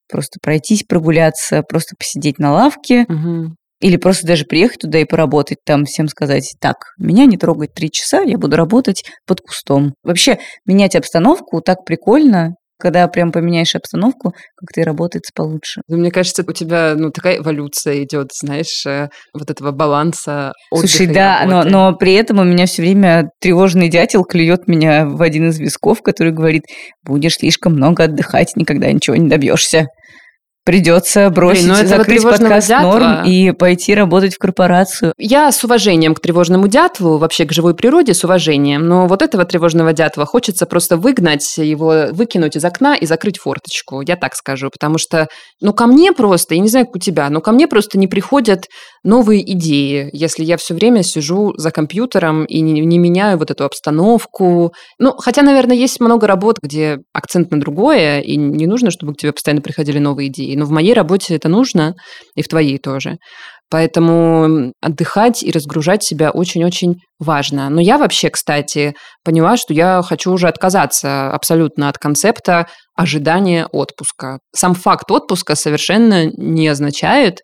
[0.09, 3.05] просто пройтись, прогуляться, просто посидеть на лавке.
[3.07, 3.55] Мгм.
[3.79, 7.91] Или просто даже приехать туда и поработать там, всем сказать, так, меня не трогать три
[7.91, 9.93] часа, я буду работать под кустом.
[10.01, 15.81] Вообще, менять обстановку так прикольно, когда прям поменяешь обстановку, как-то и работается получше.
[15.87, 20.87] Ну, Мне кажется, у тебя ну, такая эволюция идет, знаешь, э, вот этого баланса отдыха
[20.87, 25.21] Слушай, да, но, но при этом у меня все время тревожный дятел клюет меня в
[25.21, 26.63] один из висков, который говорит,
[27.03, 29.87] будешь слишком много отдыхать, никогда ничего не добьешься.
[30.67, 35.13] Придется бросить, ну этого закрыть подкаст дятла- норм и пойти работать в корпорацию.
[35.17, 39.45] Я с уважением к тревожному дятлу, вообще к живой природе с уважением, но вот этого
[39.45, 44.69] тревожного дятла хочется просто выгнать, его выкинуть из окна и закрыть форточку, я так скажу,
[44.69, 45.29] потому что,
[45.61, 48.07] ну, ко мне просто, я не знаю, как у тебя, но ко мне просто не
[48.07, 48.65] приходят
[49.05, 53.63] новые идеи, если я все время сижу за компьютером и не, не меняю вот эту
[53.63, 54.73] обстановку.
[54.99, 59.17] Ну, хотя, наверное, есть много работ, где акцент на другое, и не нужно, чтобы к
[59.17, 60.56] тебе постоянно приходили новые идеи.
[60.57, 61.93] Но в моей работе это нужно,
[62.35, 63.17] и в твоей тоже.
[63.69, 67.69] Поэтому отдыхать и разгружать себя очень-очень важно.
[67.69, 74.39] Но я вообще, кстати, поняла, что я хочу уже отказаться абсолютно от концепта ожидания отпуска.
[74.55, 77.41] Сам факт отпуска совершенно не означает,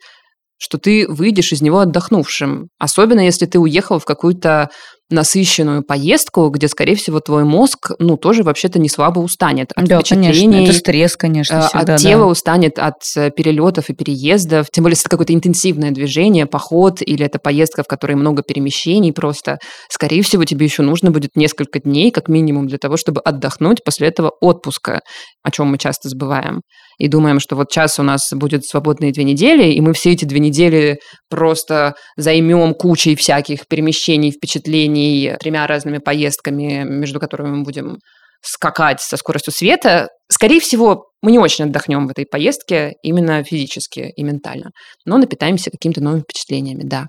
[0.58, 2.70] что ты выйдешь из него отдохнувшим.
[2.80, 4.70] Особенно если ты уехал в какую-то
[5.14, 10.02] насыщенную поездку, где, скорее всего, твой мозг, ну, тоже вообще-то не слабо устанет от да,
[10.02, 10.66] конечно, впечатлений.
[10.66, 11.98] это стресс, конечно, Э, всегда, от да.
[11.98, 17.02] тела устанет от э, перелетов и переездов, тем более, если это какое-то интенсивное движение, поход
[17.02, 19.60] или это поездка, в которой много перемещений просто,
[19.90, 24.08] скорее всего, тебе еще нужно будет несколько дней, как минимум, для того, чтобы отдохнуть после
[24.08, 25.02] этого отпуска,
[25.44, 26.62] о чем мы часто забываем.
[26.98, 30.26] И думаем, что вот сейчас у нас будет свободные две недели, и мы все эти
[30.26, 37.98] две недели просто займем кучей всяких перемещений, впечатлений, тремя разными поездками, между которыми мы будем
[38.42, 44.12] скакать со скоростью света, скорее всего, мы не очень отдохнем в этой поездке именно физически
[44.16, 44.72] и ментально,
[45.06, 47.08] но напитаемся какими-то новыми впечатлениями, да.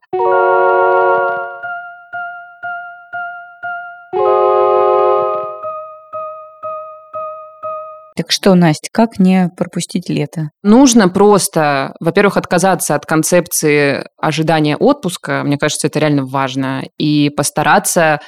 [8.17, 10.51] Так что, Настя, как не пропустить лето?
[10.63, 18.21] Нужно просто, во-первых, отказаться от концепции ожидания отпуска, мне кажется, это реально важно, и постараться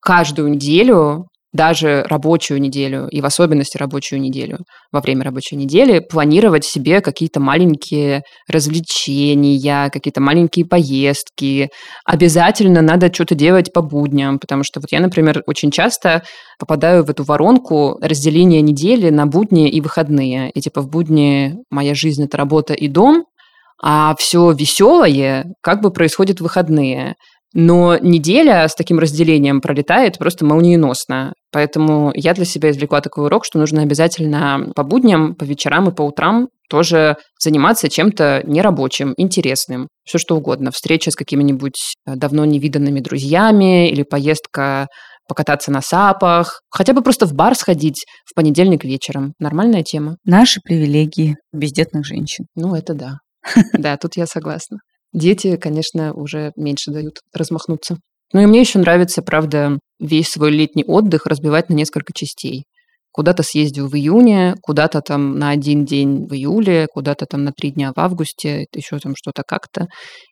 [0.00, 4.58] каждую неделю даже рабочую неделю, и в особенности рабочую неделю,
[4.92, 11.70] во время рабочей недели, планировать себе какие-то маленькие развлечения, какие-то маленькие поездки.
[12.04, 16.22] Обязательно надо что-то делать по будням, потому что вот я, например, очень часто
[16.58, 20.50] попадаю в эту воронку разделения недели на будни и выходные.
[20.50, 23.24] И типа в будни моя жизнь– это работа и дом,
[23.82, 27.16] а все веселое как бы происходит в выходные.
[27.52, 31.32] Но неделя с таким разделением пролетает просто молниеносно.
[31.52, 35.94] Поэтому я для себя извлекла такой урок, что нужно обязательно по будням, по вечерам и
[35.94, 40.70] по утрам тоже заниматься чем-то нерабочим, интересным, все что угодно.
[40.70, 44.86] Встреча с какими-нибудь э, давно невиданными друзьями или поездка
[45.28, 49.34] покататься на сапах, хотя бы просто в бар сходить в понедельник вечером.
[49.38, 50.16] Нормальная тема.
[50.24, 52.46] Наши привилегии бездетных женщин.
[52.54, 53.18] Ну, это да.
[53.72, 54.78] Да, тут я согласна.
[55.12, 57.98] Дети, конечно, уже меньше дают размахнуться.
[58.32, 62.64] Ну и мне еще нравится, правда, весь свой летний отдых разбивать на несколько частей.
[63.12, 67.70] Куда-то съездил в июне, куда-то там на один день в июле, куда-то там на три
[67.72, 69.86] дня в августе, еще там что-то как-то,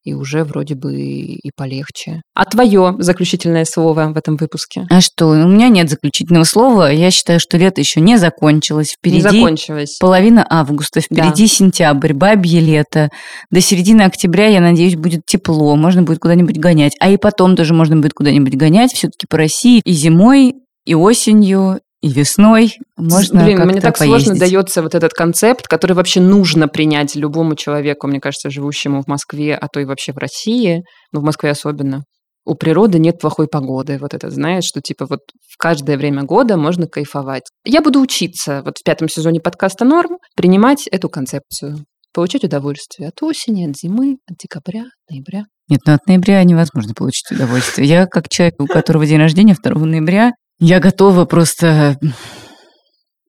[0.05, 2.23] и уже вроде бы и полегче.
[2.35, 4.87] А твое заключительное слово в этом выпуске?
[4.91, 6.91] А что, у меня нет заключительного слова.
[6.93, 8.95] Я считаю, что лето еще не закончилось.
[8.99, 9.97] Впереди не закончилось.
[10.01, 11.49] половина августа, впереди да.
[11.49, 13.11] сентябрь, бабье лето.
[13.51, 16.95] До середины октября, я надеюсь, будет тепло, можно будет куда-нибудь гонять.
[17.01, 20.55] А и потом тоже можно будет куда-нибудь гонять, все-таки по России и зимой,
[20.85, 24.27] и осенью, и весной можно Блин, мне так поездить.
[24.27, 29.09] сложно дается вот этот концепт, который вообще нужно принять любому человеку, мне кажется, живущему в
[29.09, 30.83] Москве, а то и вообще в России,
[31.13, 32.05] ну, в Москве особенно.
[32.45, 33.99] У природы нет плохой погоды.
[34.01, 35.21] Вот это, знаешь, что типа вот
[35.51, 37.43] в каждое время года можно кайфовать.
[37.65, 41.85] Я буду учиться вот в пятом сезоне подкаста «Норм» принимать эту концепцию.
[42.15, 45.45] Получать удовольствие от осени, от зимы, от декабря, ноября.
[45.69, 47.87] Нет, ну от ноября невозможно получить удовольствие.
[47.87, 51.99] Я, как человек, у которого день рождения 2 ноября, я готова просто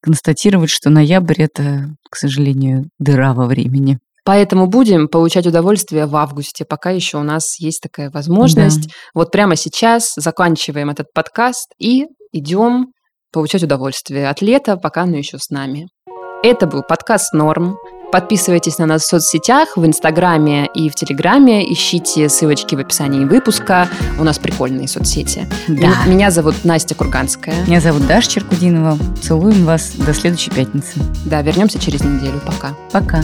[0.02, 4.00] констатировать, что ноябрь– это, к сожалению, дыра во времени.
[4.26, 8.88] Поэтому будем получать удовольствие в августе, пока еще у нас есть такая возможность.
[8.88, 8.94] Да.
[9.14, 12.88] Вот прямо сейчас заканчиваем этот подкаст и идем
[13.32, 15.88] получать удовольствие от лета, пока оно еще с нами.
[16.44, 17.78] Это был подкаст «Норм».
[18.12, 21.72] Подписывайтесь на нас в соцсетях, в Инстаграме и в Телеграме.
[21.72, 23.88] Ищите ссылочки в описании выпуска.
[24.18, 25.47] У нас прикольные соцсети.
[25.68, 25.93] Да.
[26.07, 27.66] Меня зовут Настя Курганская.
[27.68, 28.97] Меня зовут Даша Черкудинова.
[29.22, 30.99] Целуем вас до следующей пятницы.
[31.26, 32.41] Да, вернемся через неделю.
[32.45, 32.74] Пока.
[32.91, 33.22] Пока.